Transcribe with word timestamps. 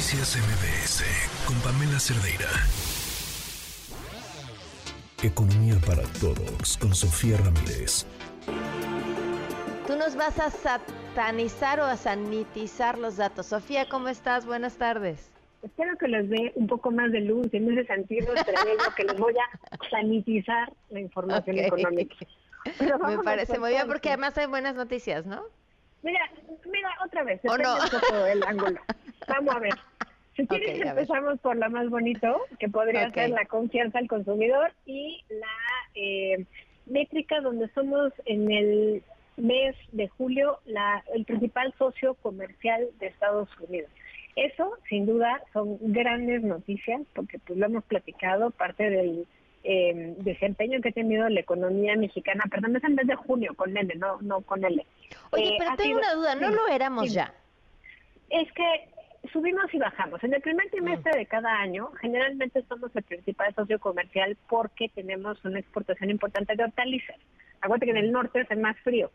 Noticias 0.00 0.34
MBS 0.38 1.04
con 1.46 1.60
Pamela 1.60 2.00
Cerdeira. 2.00 2.48
Economía 5.22 5.74
para 5.86 6.04
todos 6.18 6.78
con 6.78 6.94
Sofía 6.94 7.36
Ramírez. 7.36 8.06
Tú 9.86 9.96
nos 9.96 10.16
vas 10.16 10.40
a 10.40 10.48
satanizar 10.48 11.80
o 11.80 11.84
a 11.84 11.98
sanitizar 11.98 12.96
los 12.96 13.18
datos. 13.18 13.44
Sofía, 13.44 13.90
¿cómo 13.90 14.08
estás? 14.08 14.46
Buenas 14.46 14.78
tardes. 14.78 15.30
Espero 15.62 15.98
que 15.98 16.08
les 16.08 16.30
dé 16.30 16.52
un 16.54 16.66
poco 16.66 16.90
más 16.90 17.12
de 17.12 17.20
luz 17.20 17.52
en 17.52 17.70
ese 17.70 17.86
sentido 17.86 18.32
tremendo 18.46 18.84
que 18.96 19.04
les 19.04 19.18
voy 19.18 19.34
a 19.34 19.90
sanitizar 19.90 20.72
la 20.88 21.00
información 21.00 21.58
económica. 21.58 22.16
Me 23.06 23.18
parece 23.22 23.58
muy 23.58 23.72
bien 23.72 23.86
porque 23.86 24.08
además 24.08 24.38
hay 24.38 24.46
buenas 24.46 24.74
noticias, 24.74 25.26
¿no? 25.26 25.42
Mira, 26.02 26.20
mira, 26.64 26.88
otra 27.04 27.22
vez, 27.22 27.42
depende 27.42 27.68
un 27.68 28.00
poco 28.00 28.16
del 28.16 28.42
ángulo. 28.44 28.80
Vamos 29.30 29.54
a 29.54 29.58
ver. 29.58 29.74
Si 30.36 30.46
quieres 30.46 30.80
empezamos 30.80 31.38
por 31.40 31.56
lo 31.56 31.70
más 31.70 31.88
bonito, 31.88 32.40
que 32.58 32.68
podría 32.68 33.10
ser 33.12 33.30
la 33.30 33.44
confianza 33.46 33.98
al 33.98 34.08
consumidor 34.08 34.72
y 34.86 35.22
la 35.28 35.90
eh, 35.94 36.46
métrica 36.86 37.40
donde 37.40 37.68
somos 37.70 38.12
en 38.24 38.50
el 38.50 39.02
mes 39.36 39.76
de 39.92 40.08
julio 40.08 40.60
la, 40.66 41.02
el 41.14 41.24
principal 41.24 41.74
socio 41.78 42.14
comercial 42.14 42.88
de 42.98 43.06
Estados 43.06 43.48
Unidos. 43.60 43.90
Eso, 44.36 44.72
sin 44.88 45.06
duda, 45.06 45.42
son 45.52 45.78
grandes 45.80 46.42
noticias, 46.42 47.02
porque 47.14 47.38
pues 47.40 47.58
lo 47.58 47.66
hemos 47.66 47.84
platicado, 47.84 48.50
parte 48.50 48.88
del 48.88 49.26
eh, 49.64 50.14
desempeño 50.18 50.80
que 50.80 50.90
ha 50.90 50.92
tenido 50.92 51.28
la 51.28 51.40
economía 51.40 51.96
mexicana, 51.96 52.44
perdón, 52.50 52.76
es 52.76 52.84
en 52.84 52.96
vez 52.96 53.06
de 53.06 53.16
junio, 53.16 53.54
con 53.54 53.76
N, 53.76 53.92
no, 53.96 54.18
no 54.22 54.40
con 54.42 54.64
L. 54.64 54.86
Oye, 55.32 55.48
eh, 55.48 55.56
pero 55.58 55.76
tengo 55.76 55.98
una 55.98 56.14
duda, 56.14 56.34
¿no 56.36 56.50
lo 56.50 56.68
éramos 56.68 57.12
ya? 57.12 57.34
Es 58.30 58.50
que 58.52 58.88
subimos 59.32 59.72
y 59.72 59.78
bajamos. 59.78 60.22
En 60.24 60.34
el 60.34 60.40
primer 60.40 60.70
trimestre 60.70 61.18
de 61.18 61.26
cada 61.26 61.60
año, 61.60 61.90
generalmente 62.00 62.62
somos 62.68 62.94
el 62.94 63.02
principal 63.02 63.54
socio 63.54 63.78
comercial 63.78 64.36
porque 64.48 64.88
tenemos 64.88 65.44
una 65.44 65.58
exportación 65.58 66.10
importante 66.10 66.56
de 66.56 66.64
hortalizas. 66.64 67.16
Acuérdate 67.60 67.86
que 67.86 67.98
en 67.98 68.04
el 68.04 68.12
norte 68.12 68.40
es 68.40 68.50
el 68.50 68.58
más 68.58 68.78
frío. 68.80 69.10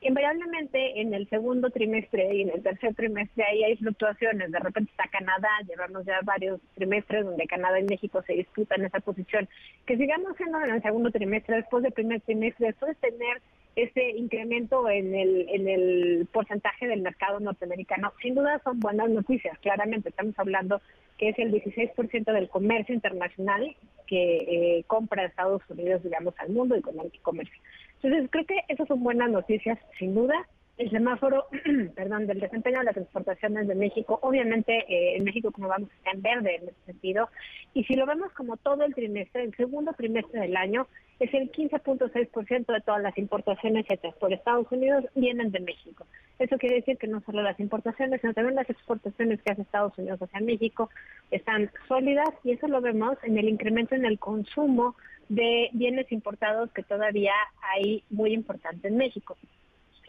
Invariablemente 0.00 1.00
en 1.00 1.12
el 1.12 1.28
segundo 1.28 1.70
trimestre 1.70 2.32
y 2.32 2.42
en 2.42 2.50
el 2.50 2.62
tercer 2.62 2.94
trimestre 2.94 3.42
ahí 3.42 3.64
hay 3.64 3.76
fluctuaciones. 3.76 4.52
De 4.52 4.60
repente 4.60 4.92
está 4.92 5.08
Canadá, 5.08 5.48
llevamos 5.68 6.04
ya 6.04 6.20
varios 6.22 6.60
trimestres 6.74 7.24
donde 7.24 7.48
Canadá 7.48 7.80
y 7.80 7.84
México 7.84 8.22
se 8.22 8.34
disputan 8.34 8.84
esa 8.84 9.00
posición. 9.00 9.48
Que 9.86 9.96
sigamos 9.96 10.36
siendo 10.36 10.60
en 10.62 10.70
el 10.70 10.82
segundo 10.82 11.10
trimestre, 11.10 11.56
después 11.56 11.82
del 11.82 11.92
primer 11.92 12.20
trimestre, 12.20 12.68
después 12.68 12.96
de 13.00 13.10
tener 13.10 13.42
ese 13.82 14.10
incremento 14.10 14.88
en 14.88 15.14
el, 15.14 15.46
en 15.48 15.68
el 15.68 16.28
porcentaje 16.32 16.88
del 16.88 17.00
mercado 17.00 17.38
norteamericano, 17.38 18.12
sin 18.20 18.34
duda 18.34 18.60
son 18.64 18.80
buenas 18.80 19.08
noticias. 19.08 19.56
Claramente 19.60 20.08
estamos 20.08 20.36
hablando 20.38 20.80
que 21.16 21.28
es 21.28 21.38
el 21.38 21.52
16% 21.52 22.32
del 22.32 22.48
comercio 22.48 22.94
internacional 22.94 23.76
que 24.06 24.78
eh, 24.78 24.84
compra 24.86 25.24
Estados 25.24 25.62
Unidos, 25.68 26.02
digamos, 26.02 26.34
al 26.38 26.50
mundo 26.50 26.76
y 26.76 26.80
con 26.80 26.98
el 26.98 27.12
comercio. 27.22 27.56
Entonces, 28.02 28.28
creo 28.30 28.46
que 28.46 28.60
esas 28.68 28.88
son 28.88 29.02
buenas 29.02 29.30
noticias, 29.30 29.78
sin 29.98 30.14
duda. 30.14 30.34
El 30.78 30.90
semáforo, 30.90 31.46
perdón, 31.96 32.28
del 32.28 32.38
desempeño 32.38 32.78
de 32.78 32.84
las 32.84 32.96
exportaciones 32.96 33.66
de 33.66 33.74
México, 33.74 34.20
obviamente 34.22 34.72
eh, 34.88 35.16
en 35.16 35.24
México 35.24 35.50
como 35.50 35.66
vamos 35.66 35.90
está 35.90 36.12
en 36.12 36.22
verde 36.22 36.54
en 36.54 36.68
ese 36.68 36.84
sentido, 36.86 37.28
y 37.74 37.82
si 37.82 37.94
lo 37.94 38.06
vemos 38.06 38.32
como 38.32 38.56
todo 38.56 38.84
el 38.84 38.94
trimestre, 38.94 39.42
el 39.42 39.56
segundo 39.56 39.92
trimestre 39.94 40.40
del 40.40 40.56
año, 40.56 40.86
es 41.18 41.34
el 41.34 41.50
15.6% 41.50 42.72
de 42.72 42.80
todas 42.82 43.02
las 43.02 43.18
importaciones 43.18 43.86
hechas 43.88 44.14
por 44.14 44.32
Estados 44.32 44.70
Unidos 44.70 45.04
vienen 45.16 45.50
de 45.50 45.58
México. 45.58 46.06
Eso 46.38 46.56
quiere 46.58 46.76
decir 46.76 46.96
que 46.96 47.08
no 47.08 47.20
solo 47.22 47.42
las 47.42 47.58
importaciones, 47.58 48.20
sino 48.20 48.34
también 48.34 48.54
las 48.54 48.70
exportaciones 48.70 49.42
que 49.42 49.50
hace 49.50 49.62
Estados 49.62 49.98
Unidos 49.98 50.22
hacia 50.22 50.38
México 50.38 50.90
están 51.32 51.72
sólidas 51.88 52.30
y 52.44 52.52
eso 52.52 52.68
lo 52.68 52.80
vemos 52.80 53.18
en 53.24 53.36
el 53.36 53.48
incremento 53.48 53.96
en 53.96 54.04
el 54.04 54.20
consumo 54.20 54.94
de 55.28 55.70
bienes 55.72 56.10
importados 56.12 56.70
que 56.70 56.84
todavía 56.84 57.32
hay 57.74 58.04
muy 58.10 58.32
importante 58.32 58.86
en 58.86 58.96
México. 58.96 59.36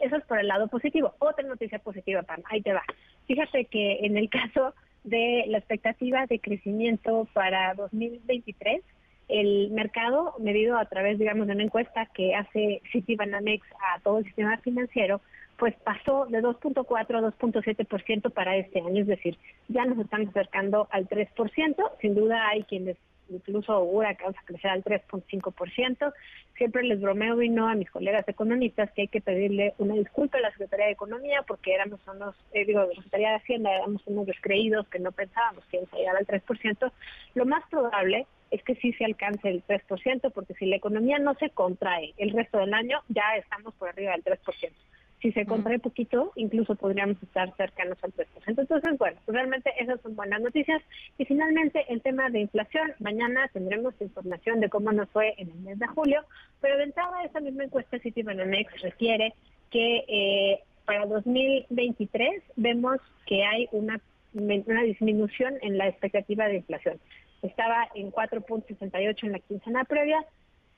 Eso 0.00 0.16
es 0.16 0.24
por 0.24 0.38
el 0.38 0.48
lado 0.48 0.68
positivo. 0.68 1.14
Otra 1.18 1.46
noticia 1.46 1.78
positiva, 1.78 2.22
Pam, 2.22 2.42
ahí 2.50 2.62
te 2.62 2.72
va. 2.72 2.82
Fíjate 3.26 3.66
que 3.66 4.00
en 4.02 4.16
el 4.16 4.28
caso 4.28 4.74
de 5.04 5.44
la 5.48 5.58
expectativa 5.58 6.26
de 6.26 6.40
crecimiento 6.40 7.28
para 7.32 7.74
2023, 7.74 8.82
el 9.28 9.70
mercado, 9.70 10.34
medido 10.38 10.76
a 10.76 10.84
través, 10.86 11.18
digamos, 11.18 11.46
de 11.46 11.54
una 11.54 11.62
encuesta 11.62 12.06
que 12.06 12.34
hace 12.34 12.82
Citibanamex 12.90 13.64
a 13.94 14.00
todo 14.00 14.18
el 14.18 14.24
sistema 14.24 14.56
financiero, 14.58 15.20
pues 15.56 15.74
pasó 15.84 16.26
de 16.26 16.42
2.4 16.42 16.86
a 16.88 17.20
2.7% 17.38 18.32
para 18.32 18.56
este 18.56 18.80
año, 18.80 19.02
es 19.02 19.06
decir, 19.06 19.36
ya 19.68 19.84
nos 19.84 19.98
estamos 19.98 20.28
acercando 20.28 20.88
al 20.90 21.06
3%, 21.06 21.90
sin 22.00 22.14
duda 22.14 22.48
hay 22.48 22.62
quienes 22.64 22.96
incluso 23.30 23.72
augura 23.72 24.14
que 24.14 24.24
vamos 24.24 24.38
a 24.38 24.46
crecer 24.46 24.70
al 24.70 24.84
3.5%. 24.84 26.12
Siempre 26.56 26.82
les 26.82 27.00
bromeo 27.00 27.40
y 27.40 27.48
no 27.48 27.68
a 27.68 27.74
mis 27.74 27.90
colegas 27.90 28.28
economistas 28.28 28.90
que 28.92 29.02
hay 29.02 29.08
que 29.08 29.20
pedirle 29.20 29.74
una 29.78 29.94
disculpa 29.94 30.38
a 30.38 30.42
la 30.42 30.50
Secretaría 30.50 30.86
de 30.86 30.92
Economía 30.92 31.42
porque 31.46 31.74
éramos 31.74 32.00
unos, 32.06 32.34
eh, 32.52 32.64
digo, 32.64 32.80
la 32.80 32.94
Secretaría 32.94 33.30
de 33.30 33.36
Hacienda 33.36 33.74
éramos 33.74 34.02
unos 34.06 34.26
descreídos 34.26 34.88
que 34.88 34.98
no 34.98 35.12
pensábamos 35.12 35.64
que 35.66 35.78
íbamos 35.78 35.94
a 35.94 35.96
llegar 35.96 36.16
al 36.16 36.26
3%. 36.26 36.92
Lo 37.34 37.46
más 37.46 37.64
probable 37.70 38.26
es 38.50 38.62
que 38.64 38.74
sí 38.76 38.92
se 38.94 39.04
alcance 39.04 39.48
el 39.48 39.64
3%, 39.64 40.32
porque 40.32 40.54
si 40.54 40.66
la 40.66 40.76
economía 40.76 41.18
no 41.18 41.34
se 41.34 41.50
contrae 41.50 42.14
el 42.18 42.30
resto 42.30 42.58
del 42.58 42.74
año, 42.74 43.00
ya 43.08 43.36
estamos 43.36 43.74
por 43.74 43.88
arriba 43.88 44.12
del 44.12 44.24
3%. 44.24 44.72
Si 45.20 45.32
se 45.32 45.44
contrae 45.44 45.78
poquito, 45.78 46.32
incluso 46.34 46.74
podríamos 46.76 47.22
estar 47.22 47.54
cercanos 47.56 47.98
al 48.02 48.12
3%. 48.14 48.26
Entonces, 48.46 48.98
bueno, 48.98 49.18
pues 49.26 49.34
realmente 49.34 49.70
esas 49.78 50.00
son 50.00 50.16
buenas 50.16 50.40
noticias. 50.40 50.82
Y 51.18 51.26
finalmente, 51.26 51.84
el 51.88 52.00
tema 52.00 52.30
de 52.30 52.40
inflación. 52.40 52.92
Mañana 53.00 53.48
tendremos 53.52 53.94
información 54.00 54.60
de 54.60 54.70
cómo 54.70 54.92
nos 54.92 55.10
fue 55.10 55.34
en 55.36 55.50
el 55.50 55.58
mes 55.58 55.78
de 55.78 55.86
julio, 55.88 56.24
pero 56.62 56.78
de 56.78 56.84
entrada 56.84 57.22
esa 57.24 57.40
misma 57.40 57.64
encuesta 57.64 57.98
Citibanamex 57.98 58.80
requiere 58.80 59.34
que 59.70 60.04
eh, 60.08 60.60
para 60.86 61.06
2023 61.06 62.42
vemos 62.56 62.98
que 63.26 63.44
hay 63.44 63.68
una, 63.72 64.00
una 64.32 64.82
disminución 64.82 65.54
en 65.62 65.76
la 65.76 65.88
expectativa 65.88 66.46
de 66.46 66.56
inflación. 66.56 66.98
Estaba 67.42 67.88
en 67.94 68.10
4.68 68.10 69.24
en 69.24 69.32
la 69.32 69.38
quincena 69.38 69.84
previa, 69.84 70.24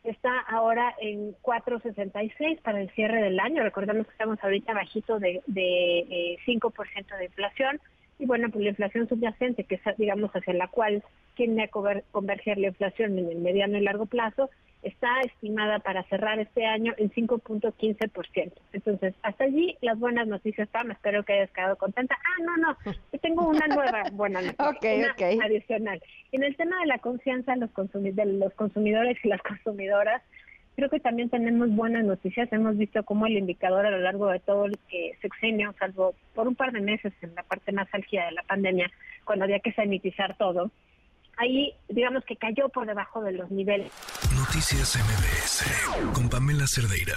está 0.05 0.41
ahora 0.41 0.95
en 1.01 1.35
4.66 1.43 2.61
para 2.63 2.81
el 2.81 2.91
cierre 2.91 3.23
del 3.23 3.39
año. 3.41 3.63
Recordemos 3.63 4.07
que 4.07 4.13
estamos 4.13 4.39
ahorita 4.43 4.75
bajito 4.75 5.19
de, 5.19 5.43
de 5.47 6.39
5% 6.47 6.73
eh, 6.75 7.19
de 7.19 7.25
inflación. 7.27 7.81
Y 8.19 8.27
bueno, 8.27 8.51
pues 8.51 8.65
la 8.65 8.71
inflación 8.71 9.09
subyacente, 9.09 9.65
que 9.65 9.77
es, 9.77 9.83
digamos, 9.97 10.31
hacia 10.33 10.55
la 10.55 10.69
cual 10.69 11.03
tiende 11.35 11.65
a 11.65 11.69
converger 11.69 12.59
la 12.59 12.69
inflación 12.69 13.19
en 13.19 13.31
el 13.31 13.39
mediano 13.39 13.79
y 13.79 13.81
largo 13.81 14.07
plazo, 14.07 14.51
está 14.83 15.21
estimada 15.21 15.79
para 15.79 16.03
cerrar 16.05 16.39
este 16.39 16.67
año 16.67 16.93
en 16.97 17.11
5.15%. 17.11 18.53
Entonces, 18.73 19.15
hasta 19.23 19.45
allí 19.45 19.77
las 19.81 19.99
buenas 19.99 20.27
noticias, 20.27 20.69
Pam. 20.69 20.91
Espero 20.91 21.25
que 21.25 21.35
hayas 21.35 21.51
quedado 21.51 21.77
contenta. 21.77 22.17
Ah, 22.19 22.43
no, 22.43 22.57
no, 22.57 22.77
yo 22.85 23.19
tengo 23.21 23.47
una 23.47 23.67
nueva 23.69 24.05
buena 24.13 24.41
noticia, 24.59 25.15
adicional. 25.43 26.03
En 26.33 26.43
el 26.43 26.57
tema 26.57 26.81
de 26.81 26.87
la 26.87 26.99
confianza 26.99 27.55
de 27.55 27.61
los, 27.61 27.71
de 27.93 28.27
los 28.27 28.53
consumidores 28.55 29.19
y 29.25 29.29
las 29.29 29.43
consumidoras, 29.43 30.23
creo 30.75 30.91
que 30.91 31.01
también 31.01 31.31
tenemos 31.31 31.71
buenas 31.71 32.05
noticias. 32.05 32.53
Hemos 32.53 32.77
visto 32.77 33.05
cómo 33.05 33.27
el 33.27 33.37
indicador 33.37 33.87
a 33.87 33.91
lo 33.91 33.99
largo 33.99 34.29
de 34.29 34.41
todo 34.41 34.67
el 34.67 34.79
eh, 34.91 35.13
sexenio, 35.21 35.75
salvo 35.79 36.15
por 36.35 36.49
un 36.49 36.57
par 36.57 36.73
de 36.73 36.81
meses 36.81 37.13
en 37.23 37.35
la 37.35 37.45
parte 37.45 37.71
más 37.73 37.89
álgida 37.93 38.27
de 38.27 38.33
la 38.33 38.43
pandemia, 38.43 38.91
cuando 39.25 39.45
había 39.45 39.61
que 39.61 39.73
sanitizar 39.73 40.37
todo, 40.37 40.71
ahí 41.43 41.75
digamos 41.89 42.25
que 42.25 42.37
cayó 42.37 42.69
por 42.69 42.87
debajo 42.87 43.23
de 43.23 43.33
los 43.33 43.51
niveles. 43.51 43.93
Noticias 44.37 44.97
MBS 44.97 46.13
con 46.15 46.29
Pamela 46.29 46.67
Cerdeira. 46.67 47.17